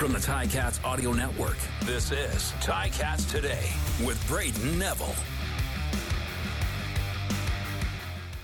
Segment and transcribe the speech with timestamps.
[0.00, 3.68] From the Ticats Audio Network, this is Ticats Today
[4.02, 5.14] with Brayden Neville.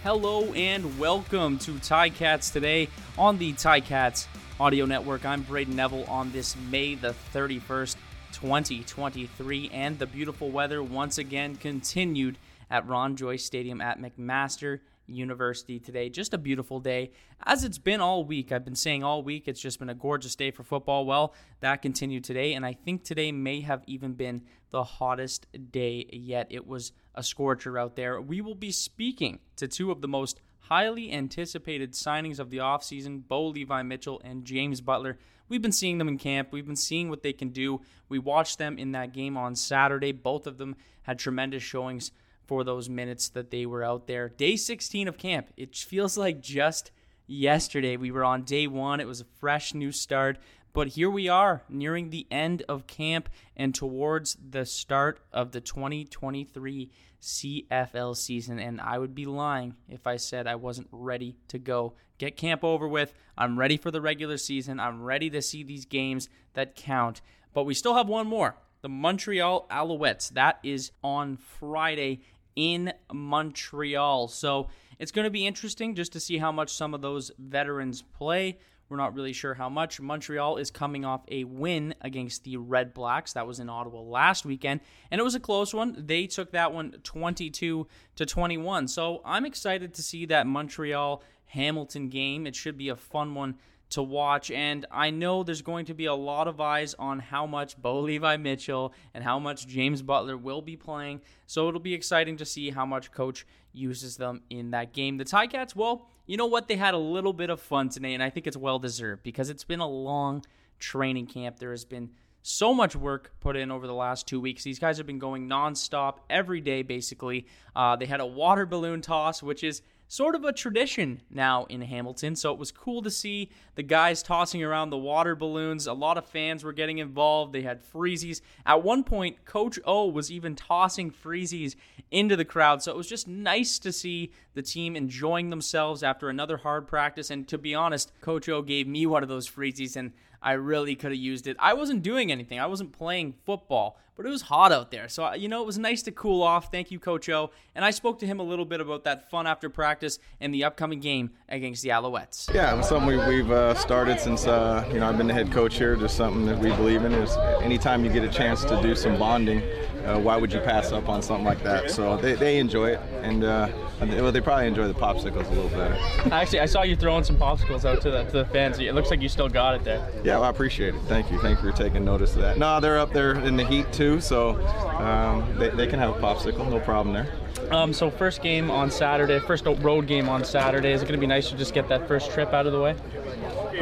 [0.03, 4.27] Hello and welcome to Ticats Today on the Ticats
[4.61, 5.25] Audio Network.
[5.25, 7.97] I'm Brayden Neville on this May the 31st,
[8.35, 12.37] 2023, and the beautiful weather once again continued
[12.71, 16.09] at Ron Joyce Stadium at McMaster University today.
[16.09, 17.13] Just a beautiful day,
[17.45, 18.53] as it's been all week.
[18.53, 21.07] I've been saying all week it's just been a gorgeous day for football.
[21.07, 26.07] Well, that continued today, and I think today may have even been the hottest day
[26.13, 26.49] yet.
[26.51, 28.21] It was a scorcher out there.
[28.21, 33.27] We will be speaking to two of the most highly anticipated signings of the offseason
[33.27, 35.19] Bo Levi Mitchell and James Butler.
[35.49, 36.49] We've been seeing them in camp.
[36.51, 37.81] We've been seeing what they can do.
[38.09, 40.11] We watched them in that game on Saturday.
[40.11, 42.11] Both of them had tremendous showings
[42.47, 44.29] for those minutes that they were out there.
[44.29, 45.49] Day 16 of camp.
[45.57, 46.91] It feels like just
[47.27, 47.97] yesterday.
[47.97, 49.01] We were on day one.
[49.01, 50.39] It was a fresh new start.
[50.73, 55.61] But here we are, nearing the end of camp and towards the start of the
[55.63, 56.91] 2023
[57.23, 58.59] CFL season.
[58.59, 61.95] And I would be lying if I said I wasn't ready to go.
[62.19, 63.15] Get camp over with.
[63.39, 64.79] I'm ready for the regular season.
[64.79, 67.23] I'm ready to see these games that count.
[67.55, 70.29] But we still have one more the Montreal Alouettes.
[70.31, 72.21] That is on Friday
[72.57, 74.29] in Montreal.
[74.29, 74.69] So
[74.99, 78.59] it's going to be interesting just to see how much some of those veterans play.
[78.89, 80.01] We're not really sure how much.
[80.01, 83.33] Montreal is coming off a win against the Red Blacks.
[83.33, 86.05] That was in Ottawa last weekend, and it was a close one.
[86.07, 88.89] They took that one 22 to 21.
[88.89, 92.47] So I'm excited to see that Montreal Hamilton game.
[92.47, 93.57] It should be a fun one
[93.91, 94.51] to watch.
[94.51, 98.01] And I know there's going to be a lot of eyes on how much Bo
[98.01, 101.21] Levi Mitchell and how much James Butler will be playing.
[101.47, 105.19] So it'll be exciting to see how much coach uses them in that game.
[105.19, 106.67] The Ticats, well, you know what?
[106.67, 109.51] They had a little bit of fun today, and I think it's well deserved because
[109.51, 110.45] it's been a long
[110.79, 111.59] training camp.
[111.59, 112.11] There has been
[112.43, 114.63] so much work put in over the last two weeks.
[114.63, 117.47] These guys have been going nonstop every day, basically.
[117.75, 121.81] Uh, they had a water balloon toss, which is sort of a tradition now in
[121.81, 122.37] Hamilton.
[122.37, 125.87] So it was cool to see the guys tossing around the water balloons.
[125.87, 127.53] A lot of fans were getting involved.
[127.53, 128.41] They had freezies.
[128.65, 131.75] At one point, Coach O was even tossing freezies
[132.11, 132.83] into the crowd.
[132.83, 137.31] So it was just nice to see the team enjoying themselves after another hard practice.
[137.31, 140.13] And to be honest, Coach O gave me one of those freezies and
[140.43, 141.57] I really could have used it.
[141.59, 142.59] I wasn't doing anything.
[142.59, 145.09] I wasn't playing football, but it was hot out there.
[145.09, 146.71] So, you know, it was nice to cool off.
[146.71, 147.51] Thank you, Coach O.
[147.75, 150.65] And I spoke to him a little bit about that fun after practice and the
[150.65, 152.53] upcoming game against the Alouettes.
[152.55, 155.35] Yeah, it was something we, have uh, started since, uh, you know, I've been the
[155.35, 155.97] head coach here.
[155.97, 159.19] Just something that we believe in is anytime you get a chance to do some
[159.19, 159.63] bonding,
[160.07, 161.91] uh, why would you pass up on something like that?
[161.91, 163.01] So they, they enjoy it.
[163.23, 163.69] And, uh,
[164.01, 165.97] well, they probably enjoy the popsicles a little better.
[166.33, 168.79] Actually, I saw you throwing some popsicles out to the, to the fans.
[168.79, 170.09] It looks like you still got it there.
[170.23, 171.01] Yeah, well, I appreciate it.
[171.03, 171.39] Thank you.
[171.41, 172.59] Thank you for taking notice of that.
[172.59, 174.61] No, they're up there in the heat too, so
[174.99, 176.69] um, they, they can have a popsicle.
[176.71, 177.29] No problem there.
[177.71, 180.93] Um, so first game on Saturday, first road game on Saturday.
[180.93, 182.81] Is it going to be nice to just get that first trip out of the
[182.81, 182.95] way?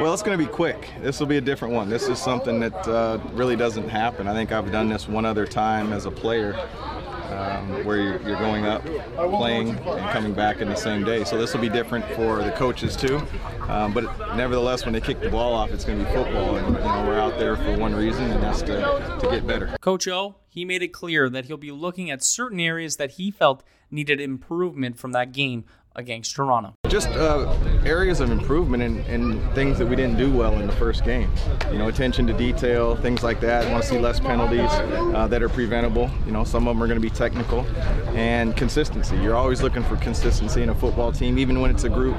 [0.00, 0.90] Well, it's going to be quick.
[1.00, 1.88] This will be a different one.
[1.88, 4.26] This is something that uh, really doesn't happen.
[4.26, 6.54] I think I've done this one other time as a player
[7.30, 8.84] um, where you're, going up,
[9.16, 11.24] playing, and coming back in the same day.
[11.24, 13.18] So this will be different for the coaches too.
[13.68, 14.04] Um, but
[14.36, 17.04] nevertheless, when they kick the ball off, it's going to be football, and you know
[17.06, 19.76] we're out there for one reason, and that's to, to get better.
[19.80, 23.30] Coach O, he made it clear that he'll be looking at certain areas that he
[23.30, 25.64] felt needed improvement from that game
[25.96, 26.74] against Toronto.
[26.88, 27.52] Just uh,
[27.84, 31.30] areas of improvement and, and, things that we didn't do well in the first game.
[31.70, 33.70] You know, attention to detail, things like that.
[33.70, 36.10] Want to see less penalties uh, that are preventable.
[36.26, 37.60] You know, some of them are going to be technical.
[38.14, 39.16] And consistency.
[39.16, 42.16] You're always looking for consistency in a football team, even when it's a group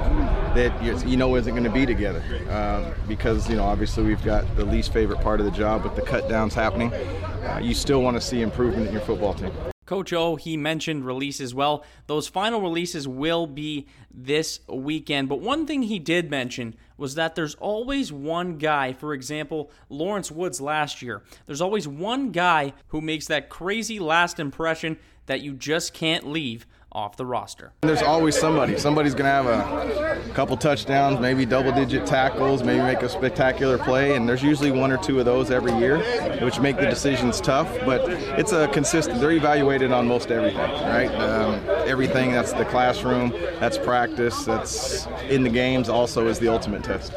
[0.54, 0.72] that
[1.06, 2.22] you know isn't going to be together.
[2.48, 5.94] Uh, because, you know, obviously we've got the least favorite part of the job with
[5.96, 6.92] the cut downs happening.
[6.92, 9.52] Uh, you still want to see improvement in your football team.
[9.86, 11.54] Coach O, he mentioned releases.
[11.54, 15.28] Well, those final releases will be this weekend.
[15.28, 20.30] But one thing he did mention was that there's always one guy, for example, Lawrence
[20.30, 25.54] Woods last year, there's always one guy who makes that crazy last impression that you
[25.54, 27.72] just can't leave off the roster.
[27.82, 28.78] There's always somebody.
[28.78, 33.76] Somebody's going to have a couple touchdowns, maybe double digit tackles, maybe make a spectacular
[33.76, 35.98] play, and there's usually one or two of those every year,
[36.40, 38.08] which make the decisions tough, but
[38.38, 41.14] it's a consistent, they're evaluated on most everything, right?
[41.16, 46.82] Um, everything that's the classroom, that's practice, that's in the games also is the ultimate
[46.82, 47.12] test.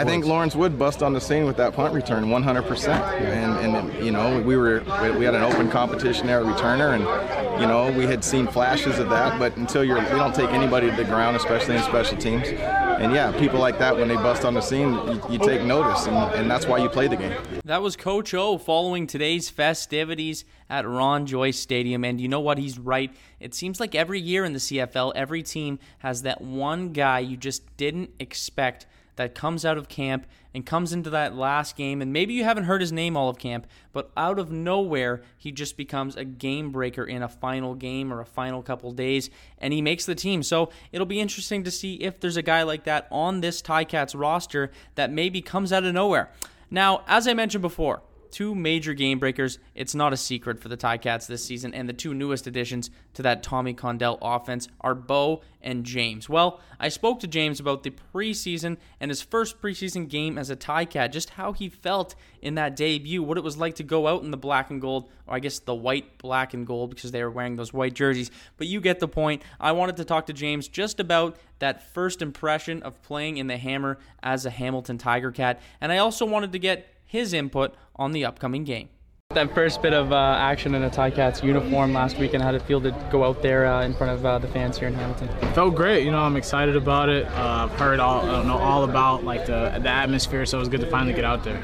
[0.00, 2.88] I think Lawrence Woods bust on the scene with that punt return 100%.
[2.88, 4.80] And, and you know, we were
[5.18, 8.98] we had an open competition there at returner, and you know we had seen flashes
[8.98, 9.38] of that.
[9.38, 12.46] But until you're, we don't take anybody to the ground, especially in special teams.
[12.48, 16.06] And yeah, people like that when they bust on the scene, you, you take notice,
[16.06, 17.36] and, and that's why you play the game.
[17.66, 22.04] That was Coach O following today's festivities at Ron Joyce Stadium.
[22.04, 22.56] And you know what?
[22.56, 23.14] He's right.
[23.38, 27.36] It seems like every year in the CFL, every team has that one guy you
[27.36, 28.86] just didn't expect
[29.16, 32.02] that comes out of camp and comes into that last game.
[32.02, 35.52] And maybe you haven't heard his name all of camp, but out of nowhere, he
[35.52, 39.72] just becomes a game breaker in a final game or a final couple days, and
[39.72, 40.42] he makes the team.
[40.42, 44.18] So it'll be interesting to see if there's a guy like that on this Ticats
[44.18, 46.30] roster that maybe comes out of nowhere.
[46.70, 49.58] Now, as I mentioned before, two major game breakers.
[49.74, 53.22] It's not a secret for the Ticats this season, and the two newest additions to
[53.22, 56.28] that Tommy Condell offense are Bo and James.
[56.28, 60.56] Well, I spoke to James about the preseason and his first preseason game as a
[60.56, 64.22] Ticat, just how he felt in that debut, what it was like to go out
[64.22, 67.22] in the black and gold, or I guess the white, black, and gold because they
[67.22, 68.30] were wearing those white jerseys.
[68.56, 69.42] But you get the point.
[69.58, 73.58] I wanted to talk to James just about that first impression of playing in the
[73.58, 78.12] Hammer as a Hamilton Tiger Cat, and I also wanted to get his input on
[78.12, 78.88] the upcoming game.
[79.30, 82.62] That first bit of uh, action in a Ticats uniform last week and how did
[82.62, 84.94] it feel to go out there uh, in front of uh, the fans here in
[84.94, 85.28] Hamilton?
[85.28, 86.04] It felt great.
[86.04, 87.26] You know, I'm excited about it.
[87.26, 90.80] Uh, I've heard all, know all about like the the atmosphere, so it was good
[90.80, 91.60] to finally get out there.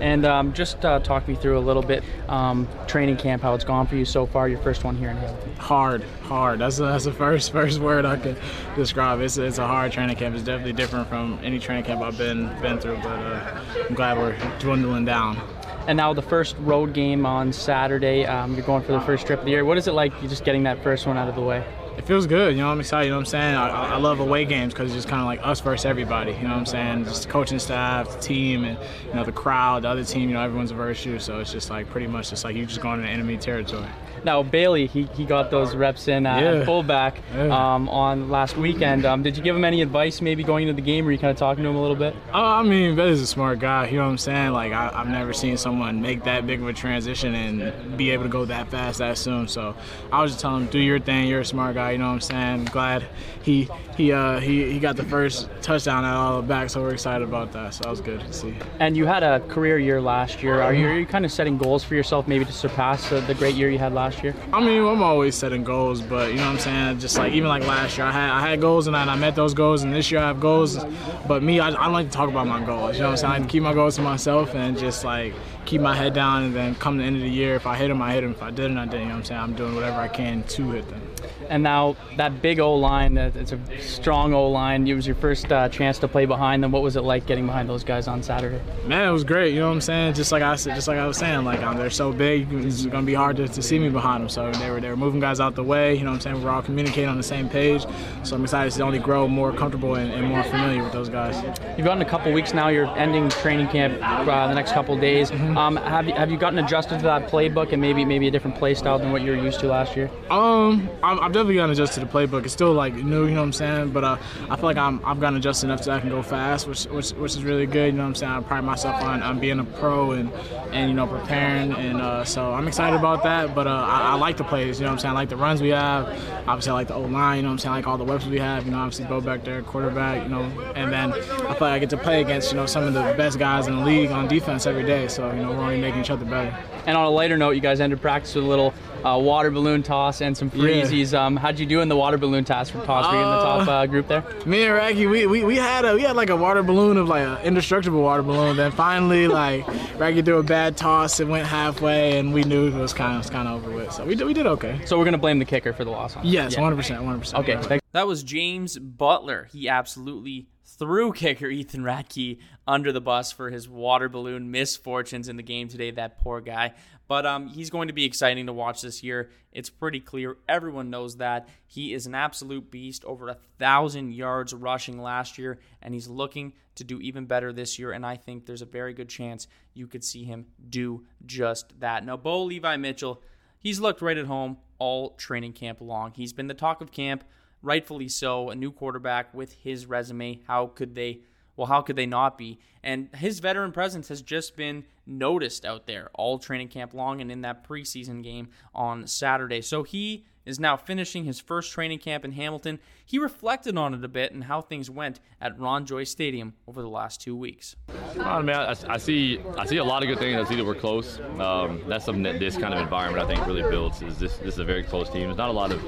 [0.00, 3.64] And um, just uh, talk me through a little bit um, training camp, how it's
[3.64, 4.48] gone for you so far.
[4.48, 5.54] Your first one here in Hamilton.
[5.56, 6.58] Hard, hard.
[6.58, 8.38] That's a, that's the first first word I could
[8.74, 9.20] describe.
[9.20, 10.34] It's it's a hard training camp.
[10.34, 12.96] It's definitely different from any training camp I've been been through.
[12.96, 15.40] But uh, I'm glad we're dwindling down.
[15.86, 18.26] And now the first road game on Saturday.
[18.26, 19.64] Um, you're going for the first trip of the year.
[19.64, 20.12] What is it like?
[20.20, 21.64] You just getting that first one out of the way?
[22.06, 22.52] Feels good.
[22.52, 23.06] You know, I'm excited.
[23.06, 23.54] You know what I'm saying?
[23.56, 26.32] I, I love away games because it's just kind of like us versus everybody.
[26.32, 27.04] You know what I'm saying?
[27.04, 30.28] Just the coaching staff, the team, and you know the crowd, the other team.
[30.28, 31.18] You know, everyone's versus you.
[31.18, 33.88] So it's just like pretty much just like you just going into enemy territory.
[34.24, 36.64] Now Bailey, he, he got those reps in uh, yeah.
[36.64, 37.74] fullback yeah.
[37.74, 39.04] um, on last weekend.
[39.04, 41.04] Um, did you give him any advice, maybe going into the game?
[41.04, 42.14] Were you kind of talking to him a little bit?
[42.32, 43.88] Oh, I mean, Bailey's a smart guy.
[43.88, 44.52] You know what I'm saying?
[44.52, 48.24] Like I, have never seen someone make that big of a transition and be able
[48.24, 49.48] to go that fast that soon.
[49.48, 49.76] So
[50.10, 51.28] I was just telling him, do your thing.
[51.28, 51.95] You're a smart guy.
[51.96, 52.66] You know what I'm saying?
[52.66, 53.06] glad
[53.42, 53.66] he
[53.96, 57.26] he uh, he he got the first touchdown out of the back, so we're excited
[57.26, 57.72] about that.
[57.72, 58.54] So that was good to see.
[58.80, 60.60] And you had a career year last year.
[60.60, 63.34] Are you, are you kind of setting goals for yourself, maybe to surpass uh, the
[63.34, 64.34] great year you had last year?
[64.52, 66.98] I mean, I'm always setting goals, but you know what I'm saying.
[66.98, 69.16] Just like even like last year, I had I had goals and I, and I
[69.16, 70.84] met those goals, and this year I have goals.
[71.26, 72.96] But me, I, I like to talk about my goals.
[72.96, 73.32] You know what I'm saying?
[73.32, 75.32] I like keep my goals to myself and just like
[75.64, 77.88] keep my head down, and then come the end of the year, if I hit
[77.88, 78.32] them, I hit them.
[78.32, 79.00] If I didn't, I didn't.
[79.00, 79.40] You know what I'm saying?
[79.40, 81.00] I'm doing whatever I can to hit them.
[81.48, 84.86] And now that big O line, it's a strong O line.
[84.86, 86.72] It was your first uh, chance to play behind them.
[86.72, 88.60] What was it like getting behind those guys on Saturday?
[88.86, 89.54] Man, it was great.
[89.54, 90.14] You know what I'm saying?
[90.14, 92.86] Just like I said, just like I was saying, like um, they're so big, it's
[92.86, 94.28] gonna be hard to, to see me behind them.
[94.28, 95.94] So they were they were moving guys out the way.
[95.94, 96.42] You know what I'm saying?
[96.42, 97.84] We're all communicating on the same page.
[98.22, 101.36] So I'm excited to only grow more comfortable and, and more familiar with those guys.
[101.76, 102.68] You've gotten a couple weeks now.
[102.68, 105.30] You're ending training camp uh, the next couple days.
[105.30, 105.56] Mm-hmm.
[105.56, 108.56] Um, have you, have you gotten adjusted to that playbook and maybe maybe a different
[108.56, 110.10] play style than what you were used to last year?
[110.30, 112.44] Um, I'm, I'm definitely gotten adjusted to the playbook.
[112.44, 113.90] It's still like new, you know what I'm saying?
[113.90, 114.16] But uh,
[114.50, 117.10] I feel like I'm I've gotten adjusted enough so I can go fast, which which,
[117.10, 117.86] which is really good.
[117.86, 118.32] You know what I'm saying?
[118.32, 120.32] I pride myself on, on being a pro and
[120.72, 123.54] and you know preparing, and uh, so I'm excited about that.
[123.54, 124.80] But uh, I, I, like the plays.
[124.80, 125.12] You know what I'm saying?
[125.12, 126.08] I like the runs we have.
[126.48, 127.36] Obviously, I like the O line.
[127.36, 127.72] You know what I'm saying?
[127.72, 128.64] I like all the weapons we have.
[128.64, 130.24] You know, obviously Bo back there, quarterback.
[130.24, 130.42] You know,
[130.74, 133.14] and then I feel like I get to play against you know some of the
[133.16, 135.06] best guys in the league on defense every day.
[135.06, 136.56] So you know we're only making each other better.
[136.86, 138.72] And on a lighter note, you guys ended practice with a little
[139.04, 141.12] uh, water balloon toss and some freezies.
[141.12, 141.26] Yeah.
[141.26, 142.70] Um, how'd you do in the water balloon toss?
[142.70, 144.24] For toss, were you in the top uh, uh, group there?
[144.46, 147.08] Me and Raggy, we, we, we had a we had like a water balloon of
[147.08, 148.56] like an indestructible water balloon.
[148.56, 149.66] Then finally, like
[149.98, 153.30] Raggy threw a bad toss, it went halfway, and we knew it was kind of
[153.30, 153.92] kind of over with.
[153.92, 154.80] So we did we did okay.
[154.86, 156.16] So we're gonna blame the kicker for the loss.
[156.22, 157.48] Yes, one hundred percent, one hundred percent.
[157.48, 159.48] Okay, that was James Butler.
[159.52, 165.36] He absolutely threw kicker Ethan Ratke under the bus for his water balloon misfortunes in
[165.36, 165.90] the game today.
[165.90, 166.74] That poor guy.
[167.08, 169.30] But um, he's going to be exciting to watch this year.
[169.52, 170.36] It's pretty clear.
[170.48, 171.48] Everyone knows that.
[171.66, 176.52] He is an absolute beast, over a thousand yards rushing last year, and he's looking
[176.74, 177.92] to do even better this year.
[177.92, 182.04] And I think there's a very good chance you could see him do just that.
[182.04, 183.22] Now, Bo Levi Mitchell,
[183.60, 186.12] he's looked right at home all training camp long.
[186.14, 187.22] He's been the talk of camp,
[187.62, 188.50] rightfully so.
[188.50, 190.40] A new quarterback with his resume.
[190.48, 191.20] How could they?
[191.56, 192.58] Well, how could they not be?
[192.82, 197.30] And his veteran presence has just been noticed out there all training camp long and
[197.32, 199.60] in that preseason game on Saturday.
[199.60, 202.78] So he is now finishing his first training camp in Hamilton.
[203.04, 206.80] He reflected on it a bit and how things went at Ron Joyce Stadium over
[206.80, 207.74] the last two weeks.
[208.20, 210.38] I mean, I, I, see, I see a lot of good things.
[210.38, 211.18] I see that we're close.
[211.40, 214.00] Um, that's something that this kind of environment I think really builds.
[214.02, 215.22] Is this, this is a very close team.
[215.22, 215.82] There's not a lot of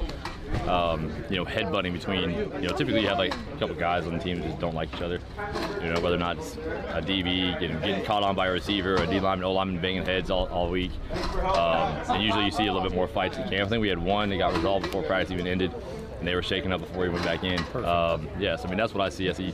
[0.67, 4.17] um, you know, headbutting between, you know, typically you have like a couple guys on
[4.17, 5.19] the team that just don't like each other.
[5.81, 8.95] You know, whether or not it's a DB getting, getting caught on by a receiver,
[8.95, 10.91] or a D lineman, O lineman banging heads all, all week.
[11.43, 13.67] Um, and usually you see a little bit more fights in camp.
[13.67, 15.73] I think we had one that got resolved before practice even ended,
[16.19, 17.59] and they were shaking up before he went back in.
[17.85, 19.29] Um, yes, I mean, that's what I see.
[19.29, 19.53] I see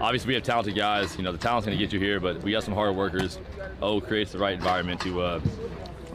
[0.00, 1.16] obviously we have talented guys.
[1.16, 3.38] You know, the talent's going to get you here, but we got some hard workers.
[3.82, 5.40] O creates the right environment to uh,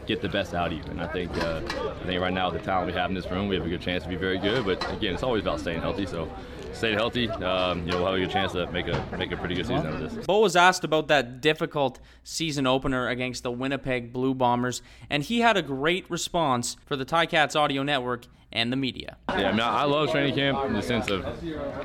[0.06, 0.84] get the best out of you.
[0.90, 1.60] And I think uh,
[2.00, 3.68] I think right now with the talent we have in this room, we have a
[3.68, 4.64] good chance to be very good.
[4.64, 6.06] But again, it's always about staying healthy.
[6.06, 6.28] So
[6.72, 9.36] stay healthy, um, you know, we'll have a good chance to make a make a
[9.36, 10.26] pretty good season out of this.
[10.26, 15.40] Bo was asked about that difficult season opener against the Winnipeg Blue Bombers, and he
[15.40, 19.16] had a great response for the Ticats audio network and the media.
[19.28, 21.22] Yeah, I mean, I love training camp in the sense of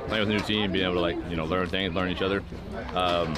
[0.08, 2.22] playing with a new team, being able to like you know learn things, learn each
[2.22, 2.42] other.
[2.94, 3.34] Um,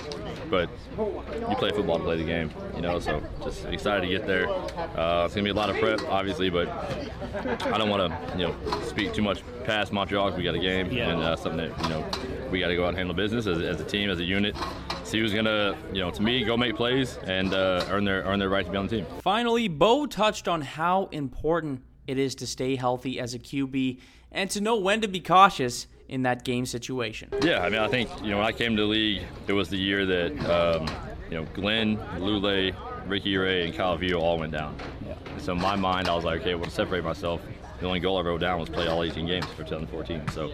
[0.50, 0.68] but
[0.98, 2.98] you play football to play the game, you know.
[2.98, 4.48] So just excited to get there.
[4.48, 8.48] Uh, it's gonna be a lot of prep, obviously, but I don't want to, you
[8.48, 10.32] know, speak too much past Montreal.
[10.32, 11.10] We got a game yeah.
[11.10, 12.04] and uh, something that you know
[12.50, 14.56] we got to go out and handle business as, as, a team, as a unit.
[15.04, 18.38] See who's gonna, you know, to me, go make plays and uh, earn their earn
[18.38, 19.06] their right to be on the team.
[19.22, 23.98] Finally, Bo touched on how important it is to stay healthy as a QB
[24.32, 27.28] and to know when to be cautious in that game situation.
[27.40, 29.68] Yeah, I mean, I think you know when I came to the league, it was
[29.68, 30.88] the year that um,
[31.30, 32.74] you know Glenn, Lulay,
[33.06, 34.76] Ricky Ray, and Kyle Vio all went down.
[35.06, 35.14] Yeah.
[35.38, 37.40] So in my mind, I was like, okay, well, to separate myself,
[37.78, 40.28] the only goal I wrote down was play all 18 games for 2014.
[40.32, 40.52] So,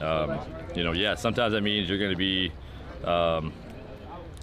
[0.00, 0.40] um,
[0.74, 2.50] you know, yeah, sometimes that means you're going to be
[3.04, 3.52] um,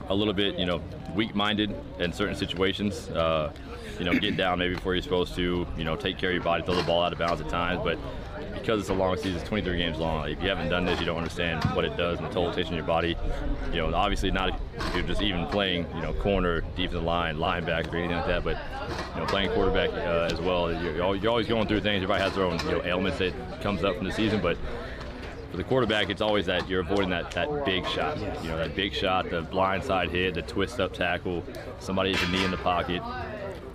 [0.08, 0.82] a little bit, you know,
[1.16, 3.10] weak-minded in certain situations.
[3.10, 3.52] Uh,
[4.00, 5.68] you know, get down maybe before you're supposed to.
[5.78, 7.82] You know, take care of your body, throw the ball out of bounds at times,
[7.84, 7.98] but
[8.54, 10.30] because it's a long season, it's 23 games long.
[10.30, 12.56] If you haven't done this, you don't understand what it does and the toll it
[12.56, 13.18] takes on your body.
[13.72, 17.94] You know, obviously not if you're just even playing, you know, corner, defensive line, linebacker,
[17.96, 18.58] anything like that, but
[19.14, 20.72] you know, playing quarterback uh, as well.
[20.72, 22.04] You're, you're, always going through things.
[22.04, 24.58] Everybody has their own you know, ailments that comes up from the season, but
[25.52, 28.18] for the quarterback, it's always that you're avoiding that, that big shot.
[28.18, 31.44] You know, that big shot, the blindside hit, the twist up tackle,
[31.80, 33.04] somebody hits a knee in the pocket.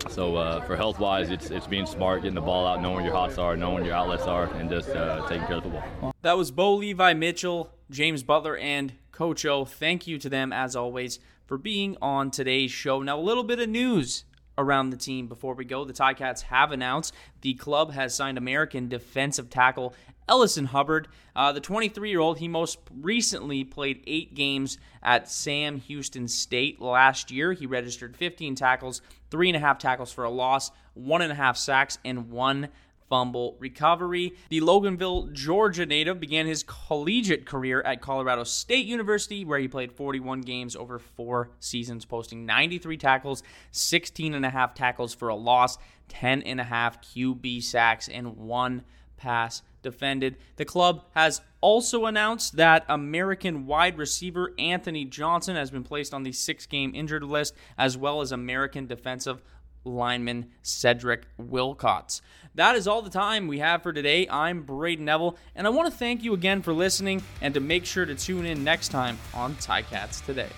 [0.09, 3.15] So uh, for health wise, it's it's being smart, getting the ball out, knowing your
[3.15, 6.15] hots are, knowing your outlets are, and just uh, taking care of the football.
[6.23, 9.65] That was Bo Levi Mitchell, James Butler, and Coach O.
[9.65, 13.03] Thank you to them as always for being on today's show.
[13.03, 14.25] Now a little bit of news
[14.57, 15.85] around the team before we go.
[15.85, 19.95] The Ticats have announced the club has signed American defensive tackle
[20.29, 21.09] Ellison Hubbard.
[21.35, 26.81] Uh, the 23 year old, he most recently played eight games at Sam Houston State
[26.81, 27.53] last year.
[27.53, 31.37] He registered 15 tackles, three and a half tackles for a loss, one and a
[31.37, 32.69] half sacks, and one
[33.09, 34.35] fumble recovery.
[34.51, 39.93] The Loganville, Georgia native began his collegiate career at Colorado State University, where he played
[39.93, 45.35] 41 games over four seasons, posting 93 tackles, 16 and a half tackles for a
[45.35, 48.83] loss, 10 and a half QB sacks, and one
[49.19, 50.37] pass defended.
[50.57, 56.23] The club has also announced that American wide receiver Anthony Johnson has been placed on
[56.23, 59.43] the six game injured list, as well as American defensive
[59.85, 62.21] lineman Cedric Wilcox.
[62.55, 64.27] That is all the time we have for today.
[64.29, 67.85] I'm Brayden Neville, and I want to thank you again for listening and to make
[67.85, 70.49] sure to tune in next time on Ticats Today.